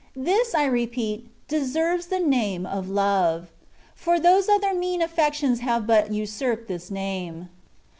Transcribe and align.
This, 0.15 0.55
I 0.55 0.65
repeat, 0.65 1.27
deserves 1.47 2.07
the 2.07 2.17
name 2.17 2.65
of 2.65 2.89
love; 2.89 3.49
for 3.93 4.19
those 4.19 4.49
other 4.49 4.73
mean 4.73 4.99
aflfections 4.99 5.59
have 5.59 5.85
but 5.85 6.11
usurped 6.11 6.67
this 6.67 6.89
name. 6.89 7.49